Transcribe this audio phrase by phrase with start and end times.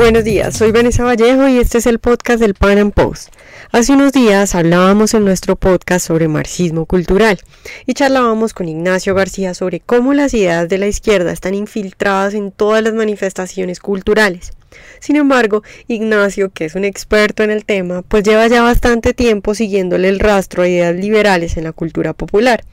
[0.00, 3.34] Buenos días, soy Vanessa Vallejo y este es el podcast del Pan Am Post.
[3.70, 7.38] Hace unos días hablábamos en nuestro podcast sobre marxismo cultural
[7.84, 12.50] y charlábamos con Ignacio García sobre cómo las ideas de la izquierda están infiltradas en
[12.50, 14.54] todas las manifestaciones culturales.
[15.00, 19.54] Sin embargo, Ignacio, que es un experto en el tema, pues lleva ya bastante tiempo
[19.54, 22.64] siguiéndole el rastro a ideas liberales en la cultura popular.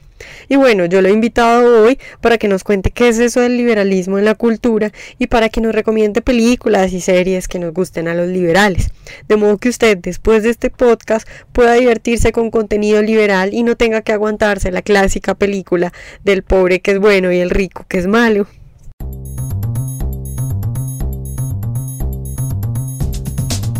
[0.48, 3.56] Y bueno, yo lo he invitado hoy para que nos cuente qué es eso del
[3.56, 8.08] liberalismo en la cultura y para que nos recomiende películas y series que nos gusten
[8.08, 8.90] a los liberales.
[9.28, 13.76] De modo que usted después de este podcast pueda divertirse con contenido liberal y no
[13.76, 15.92] tenga que aguantarse la clásica película
[16.24, 18.46] del pobre que es bueno y el rico que es malo.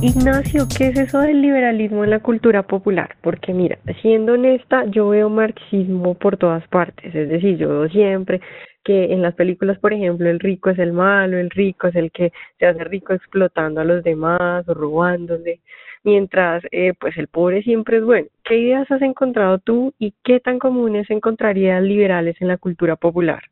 [0.00, 3.16] Ignacio, ¿qué es eso del liberalismo en la cultura popular?
[3.20, 8.40] Porque mira, siendo honesta, yo veo marxismo por todas partes, es decir, yo veo siempre
[8.84, 12.12] que en las películas, por ejemplo, el rico es el malo, el rico es el
[12.12, 15.58] que se hace rico explotando a los demás o robándole,
[16.04, 18.28] mientras eh, pues el pobre siempre es bueno.
[18.44, 23.42] ¿Qué ideas has encontrado tú y qué tan comunes encontrarías liberales en la cultura popular?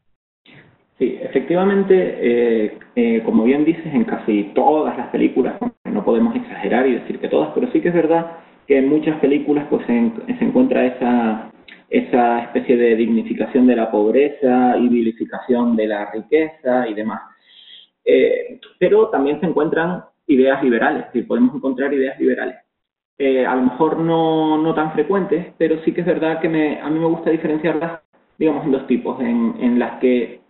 [0.98, 5.58] Sí, efectivamente, eh, eh, como bien dices, en casi todas las películas
[6.06, 9.66] podemos exagerar y decir que todas, pero sí que es verdad que en muchas películas
[9.68, 11.50] pues se, se encuentra esa,
[11.90, 17.20] esa especie de dignificación de la pobreza, idilificación de la riqueza y demás.
[18.04, 22.56] Eh, pero también se encuentran ideas liberales, es podemos encontrar ideas liberales.
[23.18, 26.80] Eh, a lo mejor no, no tan frecuentes, pero sí que es verdad que me,
[26.80, 28.00] a mí me gusta diferenciarlas,
[28.38, 30.40] digamos, en dos tipos, en, en las que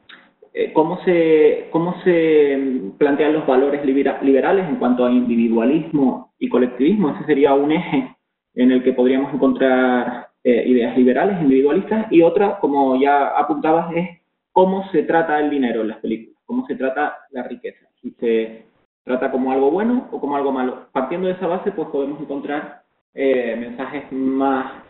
[0.58, 2.58] eh, cómo, se, cómo se
[2.96, 7.10] plantean los valores liberales en cuanto a individualismo y colectivismo.
[7.10, 8.16] Ese sería un eje
[8.54, 14.08] en el que podríamos encontrar eh, ideas liberales, individualistas, y otra, como ya apuntabas, es
[14.50, 18.64] cómo se trata el dinero en las películas, cómo se trata la riqueza, si se
[19.04, 20.86] trata como algo bueno o como algo malo.
[20.90, 22.80] Partiendo de esa base, pues podemos encontrar
[23.12, 24.84] eh, mensajes más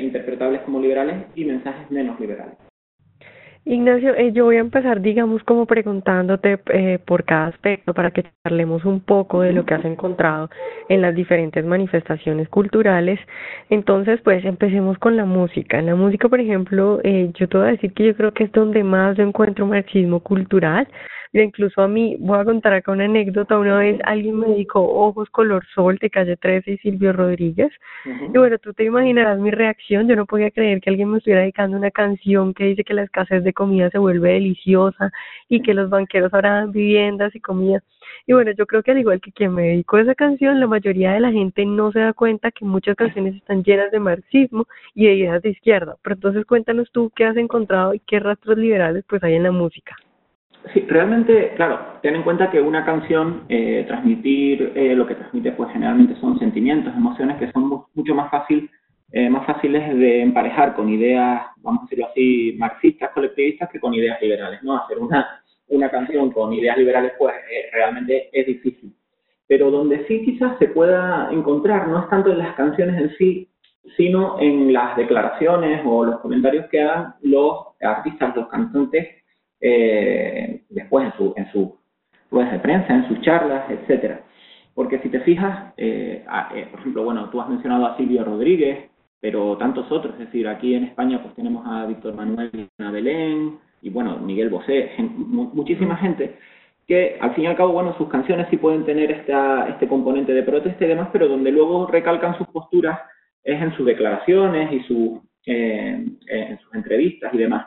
[0.00, 2.56] interpretables como liberales y mensajes menos liberales.
[3.64, 8.24] Ignacio, eh, yo voy a empezar, digamos, como preguntándote eh, por cada aspecto para que
[8.42, 10.50] charlemos un poco de lo que has encontrado
[10.88, 13.20] en las diferentes manifestaciones culturales.
[13.70, 15.78] Entonces, pues empecemos con la música.
[15.78, 18.44] En la música, por ejemplo, eh, yo te voy a decir que yo creo que
[18.44, 20.88] es donde más yo encuentro marxismo cultural
[21.40, 25.30] incluso a mí, voy a contar acá una anécdota, una vez alguien me dijo Ojos
[25.30, 27.72] Color Sol de Calle 13 y Silvio Rodríguez,
[28.04, 31.42] y bueno, tú te imaginarás mi reacción, yo no podía creer que alguien me estuviera
[31.42, 35.10] dedicando una canción que dice que la escasez de comida se vuelve deliciosa
[35.48, 37.82] y que los banqueros ahora dan viviendas y comida.
[38.26, 40.66] Y bueno, yo creo que al igual que quien me dedicó a esa canción, la
[40.66, 44.66] mayoría de la gente no se da cuenta que muchas canciones están llenas de marxismo
[44.94, 45.96] y de ideas de izquierda.
[46.02, 49.52] Pero entonces cuéntanos tú qué has encontrado y qué rastros liberales pues hay en la
[49.52, 49.96] música.
[50.72, 55.52] Sí, realmente, claro, ten en cuenta que una canción, eh, transmitir eh, lo que transmite,
[55.52, 58.70] pues generalmente son sentimientos, emociones que son mucho más fácil,
[59.10, 63.92] eh, más fáciles de emparejar con ideas, vamos a decirlo así, marxistas, colectivistas, que con
[63.92, 64.76] ideas liberales, ¿no?
[64.76, 67.34] Hacer una, una canción con ideas liberales, pues
[67.72, 68.94] realmente es difícil.
[69.48, 73.48] Pero donde sí quizás se pueda encontrar, no es tanto en las canciones en sí,
[73.96, 79.21] sino en las declaraciones o los comentarios que hagan los artistas, los cantantes,
[79.64, 81.68] eh, después en, su, en sus
[82.32, 84.22] ruedas de prensa, en sus charlas, etcétera.
[84.74, 86.24] Porque si te fijas, eh,
[86.54, 88.90] eh, por ejemplo, bueno, tú has mencionado a Silvio Rodríguez,
[89.20, 93.58] pero tantos otros, es decir, aquí en España pues tenemos a Víctor Manuel a Belén
[93.80, 96.38] y bueno, Miguel Bosé, muchísima gente
[96.88, 100.32] que al fin y al cabo, bueno, sus canciones sí pueden tener esta, este componente
[100.34, 102.98] de protesta y demás, pero donde luego recalcan sus posturas
[103.44, 107.66] es en sus declaraciones y su, en sus entrevistas y demás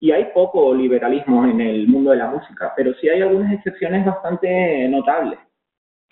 [0.00, 4.04] y hay poco liberalismo en el mundo de la música, pero sí hay algunas excepciones
[4.06, 5.38] bastante notables.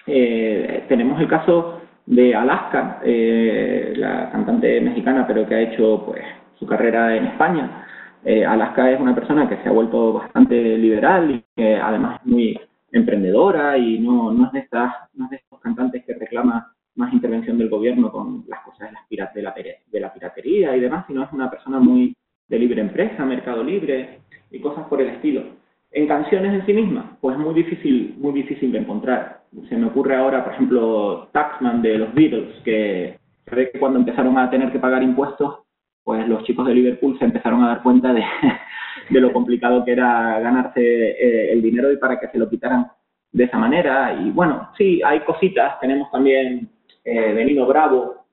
[0.07, 6.23] Eh, tenemos el caso de Alaska, eh, la cantante mexicana, pero que ha hecho pues
[6.59, 7.87] su carrera en España.
[8.25, 12.27] Eh, Alaska es una persona que se ha vuelto bastante liberal y que además es
[12.27, 12.61] muy
[12.93, 17.13] emprendedora y no, no, es de estas, no es de estos cantantes que reclama más
[17.13, 21.07] intervención del gobierno con las cosas de, las de, la, de la piratería y demás,
[21.07, 22.15] sino es una persona muy
[22.49, 25.43] de libre empresa, mercado libre y cosas por el estilo.
[25.91, 29.43] En canciones en sí mismas, pues es muy difícil, muy difícil de encontrar.
[29.69, 33.99] Se me ocurre ahora, por ejemplo, Taxman de los Beatles, que se ve que cuando
[33.99, 35.61] empezaron a tener que pagar impuestos,
[36.05, 38.23] pues los chicos de Liverpool se empezaron a dar cuenta de,
[39.11, 42.91] de lo complicado que era ganarse eh, el dinero y para que se lo quitaran
[43.33, 44.15] de esa manera.
[44.21, 45.81] Y bueno, sí, hay cositas.
[45.81, 46.69] Tenemos también
[47.05, 48.25] eh, Benito Bravo,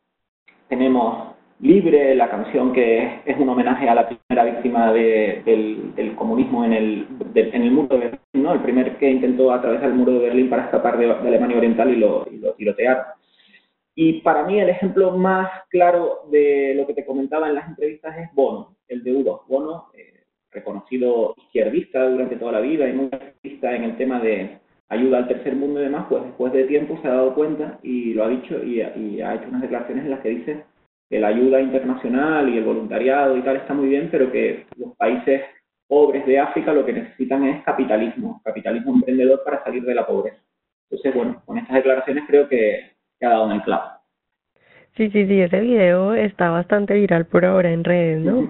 [0.68, 6.74] tenemos Libre, la canción que es, un homenaje a la primera víctima del, comunismo en
[6.74, 8.54] el, en el mundo de ¿no?
[8.54, 11.96] El primer que intentó atravesar el muro de Berlín para escapar de, Alemania Oriental y
[11.96, 13.06] lo, y lo tirotearon.
[13.96, 18.18] Y para mí el ejemplo más claro de lo que te comentaba en las entrevistas
[18.18, 19.44] es Bono, el de Udo.
[19.48, 24.60] Bono, eh, reconocido izquierdista durante toda la vida y muy activista en el tema de
[24.90, 28.14] ayuda al tercer mundo y demás, pues después de tiempo se ha dado cuenta y
[28.14, 30.64] lo ha dicho y, y ha hecho unas declaraciones en las que dice
[31.10, 34.96] que la ayuda internacional y el voluntariado y tal está muy bien, pero que los
[34.96, 35.42] países
[35.88, 40.42] pobres de África lo que necesitan es capitalismo, capitalismo emprendedor para salir de la pobreza.
[40.90, 42.92] Entonces, bueno, con estas declaraciones creo que,
[43.22, 43.86] ha dado en el clavo.
[44.96, 48.44] Sí, sí, sí, ese video está bastante viral por ahora en redes, ¿no?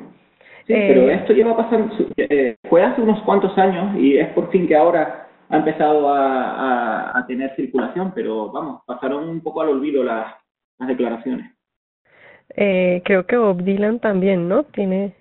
[0.68, 4.52] Sí, pero eh, esto lleva pasando, eh, fue hace unos cuantos años y es por
[4.52, 9.70] fin que ahora ha empezado a, a, tener circulación, pero vamos, pasaron un poco al
[9.70, 10.34] olvido las,
[10.80, 11.55] las declaraciones.
[12.50, 14.64] Eh, creo que Bob Dylan también, ¿no?
[14.64, 15.14] Tiene.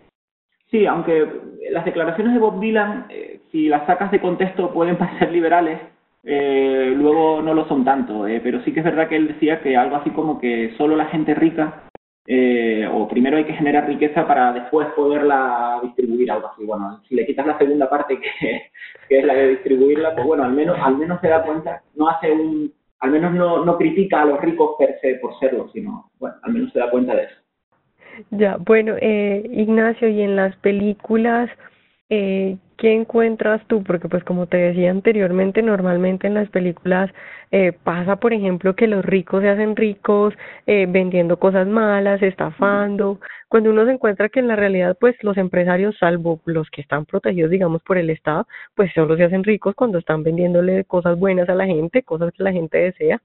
[0.71, 1.29] Sí, aunque
[1.71, 3.07] las declaraciones de Bob Dylan,
[3.51, 5.79] si las sacas de contexto, pueden parecer liberales,
[6.27, 9.61] eh, luego no lo son tanto, eh, pero sí que es verdad que él decía
[9.61, 11.85] que algo así como que solo la gente rica,
[12.27, 16.65] eh, o primero hay que generar riqueza para después poderla distribuir, algo así.
[16.65, 18.71] Bueno, si le quitas la segunda parte que,
[19.09, 22.09] que es la de distribuirla, pues bueno, al menos, al menos se da cuenta, no
[22.09, 22.73] hace un,
[23.05, 26.55] al menos no, no critica a los ricos per se por serlo, sino, bueno, al
[26.55, 27.35] menos se da cuenta de eso.
[28.31, 31.51] Ya, bueno, eh, Ignacio, y en las películas,
[32.17, 33.83] eh, ¿qué encuentras tú?
[33.83, 37.11] Porque pues como te decía anteriormente, normalmente en las películas
[37.51, 40.35] eh, pasa, por ejemplo, que los ricos se hacen ricos
[40.67, 45.37] eh, vendiendo cosas malas, estafando, cuando uno se encuentra que en la realidad pues los
[45.37, 49.75] empresarios, salvo los que están protegidos, digamos, por el Estado, pues solo se hacen ricos
[49.75, 53.21] cuando están vendiéndole cosas buenas a la gente, cosas que la gente desea.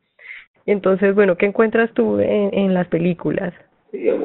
[0.66, 3.54] Entonces, bueno, ¿qué encuentras tú en, en las películas?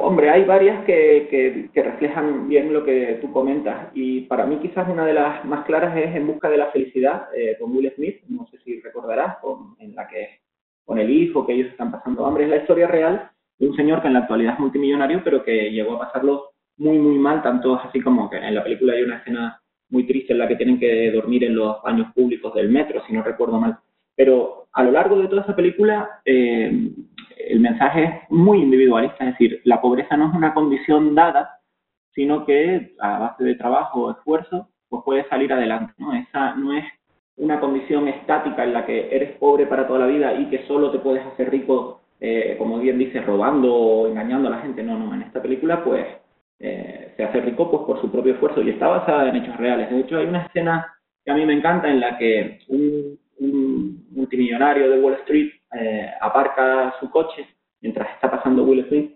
[0.01, 4.89] Hombre, hay varias que, que, reflejan bien lo que tú comentas y para mí quizás
[4.89, 8.23] una de las más claras es En busca de la felicidad eh, con Will Smith,
[8.29, 10.41] no sé si recordarás, con, en la que
[10.85, 12.45] con el hijo, que ellos están pasando hambre.
[12.45, 15.71] Es la historia real de un señor que en la actualidad es multimillonario, pero que
[15.71, 19.19] llegó a pasarlo muy, muy mal, tanto así como que en la película hay una
[19.19, 23.03] escena muy triste en la que tienen que dormir en los baños públicos del metro,
[23.07, 23.79] si no recuerdo mal.
[24.17, 26.91] Pero a lo largo de toda esa película, eh,
[27.37, 31.61] el mensaje es muy individualista, es decir, la pobreza no es una condición dada,
[32.13, 36.13] sino que a base de trabajo o esfuerzo, pues puedes salir adelante, ¿no?
[36.15, 36.85] Esa no es
[37.37, 40.91] una condición estática en la que eres pobre para toda la vida y que solo
[40.91, 44.83] te puedes hacer rico, eh, como bien dice, robando o engañando a la gente.
[44.83, 46.07] No, no, en esta película, pues,
[46.61, 49.91] eh, se hace rico pues por su propio esfuerzo y está basada en hechos reales.
[49.91, 50.95] De hecho, hay una escena
[51.25, 53.19] que a mí me encanta en la que un,
[54.25, 57.47] multimillonario de Wall Street eh, aparca su coche
[57.81, 59.13] mientras está pasando Will Smith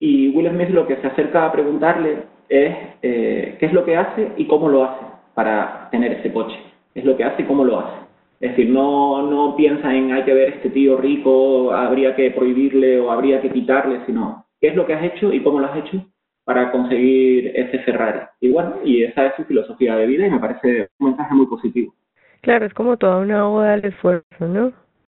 [0.00, 3.96] y Will Smith lo que se acerca a preguntarle es eh, qué es lo que
[3.96, 5.04] hace y cómo lo hace
[5.34, 6.56] para tener ese coche.
[6.94, 7.96] Es lo que hace y cómo lo hace.
[8.40, 12.98] Es decir, no, no piensa en hay que ver este tío rico, habría que prohibirle
[12.98, 15.76] o habría que quitarle, sino qué es lo que has hecho y cómo lo has
[15.76, 16.04] hecho
[16.44, 18.20] para conseguir ese Ferrari.
[18.40, 21.46] Y bueno, y esa es su filosofía de vida y me parece un mensaje muy
[21.46, 21.94] positivo.
[22.40, 24.72] Claro, es como toda una oda al esfuerzo, ¿no?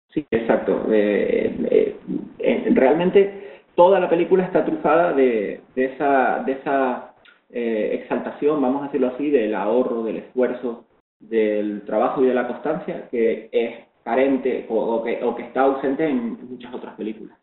[0.09, 0.87] Sí, exacto.
[0.91, 1.95] Eh, eh,
[2.39, 7.13] eh, realmente toda la película está trufada de, esa, de esa
[7.49, 10.85] exaltación, vamos a decirlo así, del ahorro, del esfuerzo,
[11.19, 16.05] del trabajo y de la constancia que es carente o, que, o que está ausente
[16.07, 17.37] en muchas otras películas.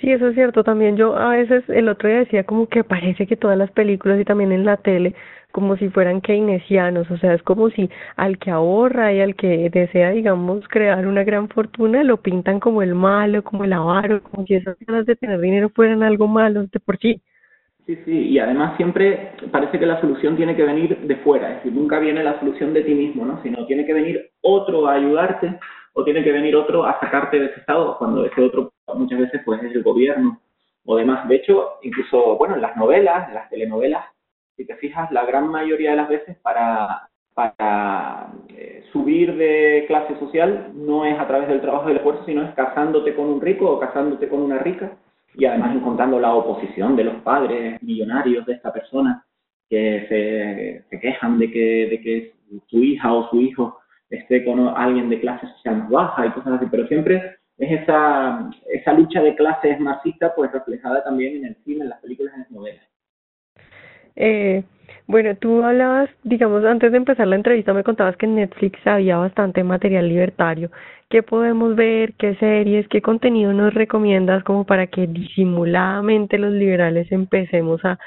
[0.00, 0.62] Sí, eso es cierto.
[0.62, 4.20] También yo a veces el otro día decía como que parece que todas las películas
[4.20, 5.14] y también en la tele
[5.52, 9.70] como si fueran keynesianos, o sea, es como si al que ahorra y al que
[9.70, 14.44] desea, digamos, crear una gran fortuna lo pintan como el malo, como el avaro, como
[14.46, 17.22] si esas ganas de tener dinero fueran algo malo de por sí.
[17.86, 21.56] Sí, sí, y además siempre parece que la solución tiene que venir de fuera, es
[21.56, 23.42] decir, nunca viene la solución de ti mismo, ¿no?
[23.42, 25.58] Sino tiene que venir otro a ayudarte
[25.94, 29.42] o tiene que venir otro a sacarte de ese estado, cuando ese otro muchas veces
[29.44, 30.40] pues es el gobierno
[30.84, 31.28] o demás.
[31.28, 34.04] De hecho, incluso, bueno, en las novelas, en las telenovelas,
[34.56, 40.18] si te fijas, la gran mayoría de las veces para, para eh, subir de clase
[40.18, 43.70] social no es a través del trabajo y esfuerzo, sino es casándote con un rico
[43.70, 44.92] o casándote con una rica
[45.34, 49.26] y además encontrando la oposición de los padres millonarios de esta persona
[49.68, 52.32] que se, se quejan de que, de que
[52.68, 56.54] su hija o su hijo esté con alguien de clase social más baja y cosas
[56.54, 61.56] así, pero siempre es esa, esa lucha de clases marxista pues reflejada también en el
[61.64, 62.84] cine, en las películas, en las novelas.
[64.16, 64.64] Eh,
[65.06, 69.16] bueno, tú hablabas, digamos, antes de empezar la entrevista me contabas que en Netflix había
[69.16, 70.70] bastante material libertario.
[71.08, 72.14] ¿Qué podemos ver?
[72.14, 72.88] ¿Qué series?
[72.88, 77.98] ¿Qué contenido nos recomiendas como para que disimuladamente los liberales empecemos a,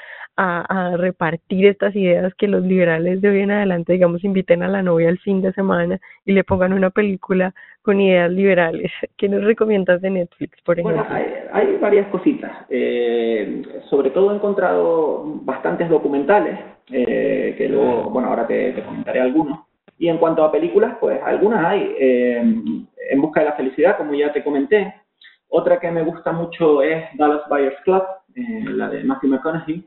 [0.42, 4.82] a, repartir estas ideas que los liberales de hoy en adelante, digamos, inviten a la
[4.82, 8.90] novia el fin de semana y le pongan una película con ideas liberales.
[9.16, 11.04] ¿Qué nos recomiendas de Netflix, por ejemplo?
[11.08, 12.50] Bueno, hay, varias cositas.
[12.70, 16.58] Eh, sobre todo he encontrado bastantes documentales,
[16.90, 19.60] eh, que luego, bueno, ahora te, comentaré algunos.
[19.98, 21.94] Y en cuanto a películas, pues algunas hay.
[21.98, 22.62] Eh,
[23.10, 24.94] en busca de la felicidad, como ya te comenté.
[25.48, 28.04] Otra que me gusta mucho es Dallas Buyers Club,
[28.36, 29.84] la de Matthew McConaughey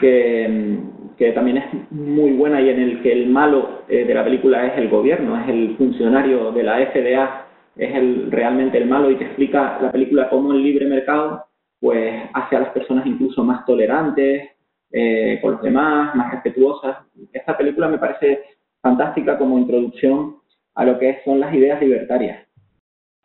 [0.00, 0.78] que,
[1.16, 4.66] que, también es muy buena y en el que el malo eh, de la película
[4.66, 7.46] es el gobierno, es el funcionario de la FDA,
[7.76, 11.44] es el realmente el malo y te explica la película cómo el libre mercado
[11.80, 14.50] pues hace a las personas incluso más tolerantes
[14.92, 16.98] eh, con los demás, más respetuosas.
[17.32, 18.42] Esta película me parece
[18.80, 20.36] fantástica como introducción
[20.74, 22.46] a lo que son las ideas libertarias.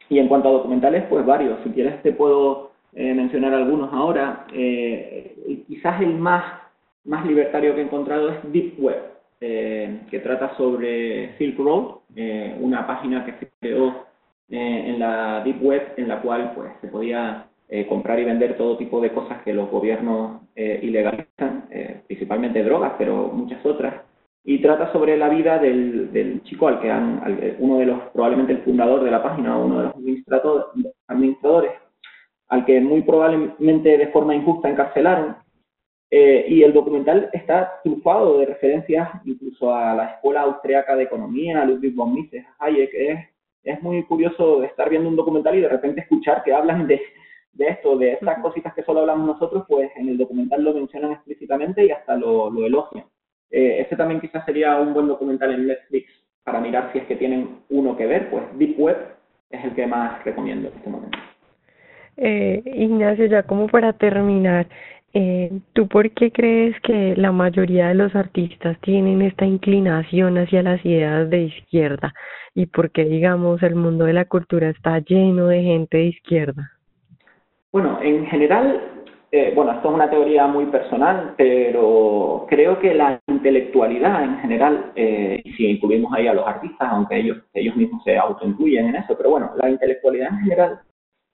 [0.10, 1.60] Y en cuanto a documentales, pues varios.
[1.64, 2.67] Si quieres te puedo
[3.00, 4.48] eh, mencionar algunos ahora.
[4.52, 6.44] Eh, quizás el más,
[7.06, 8.98] más libertario que he encontrado es Deep Web,
[9.40, 11.98] eh, que trata sobre Silk Road,
[12.60, 14.08] una página que se creó
[14.50, 17.46] en la Deep Web en la cual pues, se podía
[17.88, 21.70] comprar y vender todo tipo de cosas que los gobiernos ilegalizan,
[22.08, 23.94] principalmente drogas, pero muchas otras.
[24.44, 28.64] Y trata sobre la vida del, del chico al que uno de los, probablemente el
[28.64, 29.94] fundador de la página, uno de los
[31.08, 31.74] administradores
[32.50, 35.38] al que muy probablemente de forma injusta encarcelaron.
[36.10, 41.62] Eh, y el documental está trufado de referencias incluso a la Escuela Austriaca de Economía,
[41.62, 42.94] a Ludwig von Mises, a Hayek.
[42.94, 43.20] Es,
[43.64, 47.02] es muy curioso estar viendo un documental y de repente escuchar que hablan de,
[47.52, 51.12] de esto, de estas cositas que solo hablamos nosotros, pues en el documental lo mencionan
[51.12, 53.06] explícitamente y hasta lo, lo elogian.
[53.50, 56.10] Eh, ese también quizás sería un buen documental en Netflix
[56.44, 58.98] para mirar si es que tienen uno que ver, pues Deep Web
[59.50, 61.18] es el que más recomiendo en este momento.
[62.18, 64.68] Eh, Ignacio, ya como para terminar,
[65.14, 70.64] eh, ¿tú por qué crees que la mayoría de los artistas tienen esta inclinación hacia
[70.64, 72.14] las ideas de izquierda?
[72.56, 76.72] ¿Y por qué, digamos, el mundo de la cultura está lleno de gente de izquierda?
[77.72, 78.82] Bueno, en general,
[79.32, 84.92] eh, bueno, esto es una teoría muy personal, pero creo que la intelectualidad en general,
[84.96, 89.16] eh, si incluimos ahí a los artistas, aunque ellos, ellos mismos se autoincluyen en eso,
[89.16, 90.80] pero bueno, la intelectualidad en general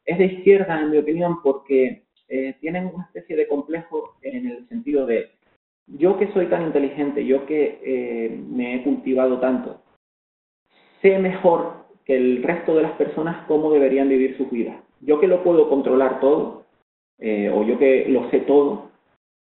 [0.06, 4.68] es de izquierda, en mi opinión, porque eh, tienen una especie de complejo en el
[4.68, 5.32] sentido de
[5.88, 9.82] yo que soy tan inteligente, yo que eh, me he cultivado tanto,
[11.02, 14.78] sé mejor que el resto de las personas cómo deberían vivir sus vidas.
[15.02, 16.66] Yo que lo puedo controlar todo,
[17.20, 18.90] eh, o yo que lo sé todo,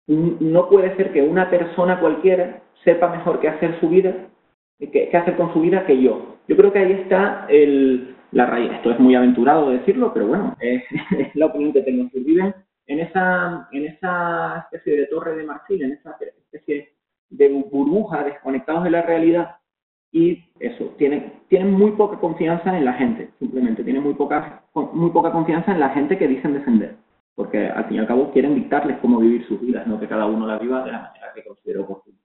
[0.08, 4.28] no puede ser que una persona cualquiera sepa mejor qué hacer su vida,
[4.80, 6.38] qué, qué hacer con su vida que yo.
[6.48, 8.72] Yo creo que ahí está el, la raíz.
[8.72, 10.84] Esto es muy aventurado decirlo, pero bueno, es,
[11.36, 12.10] la opinión que tengo.
[12.10, 12.54] Que viven
[12.88, 16.94] en esa, en esa especie de torre de marfil, en esa especie
[17.30, 19.56] de burbuja, desconectados de la realidad,
[20.16, 24.64] y eso, tienen, tienen muy poca confianza en la gente, simplemente, tienen muy poca,
[24.94, 26.96] muy poca confianza en la gente que dicen defender,
[27.36, 30.26] porque al fin y al cabo quieren dictarles cómo vivir sus vidas, no que cada
[30.26, 32.18] uno la viva de la manera que considere oportuna.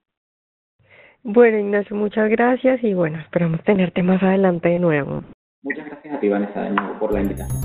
[1.25, 5.25] Bueno, Ignacio, muchas gracias y bueno, esperamos tenerte más adelante de nuevo.
[5.63, 7.61] Muchas gracias a ti, Vanessa, de nuevo por la invitación.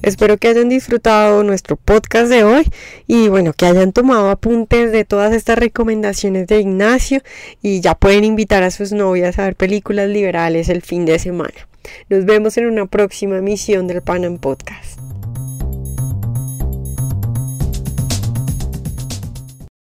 [0.00, 2.64] Espero que hayan disfrutado nuestro podcast de hoy
[3.06, 7.20] y bueno, que hayan tomado apuntes de todas estas recomendaciones de Ignacio
[7.60, 11.68] y ya pueden invitar a sus novias a ver películas liberales el fin de semana.
[12.08, 15.05] Nos vemos en una próxima emisión del Panam Podcast.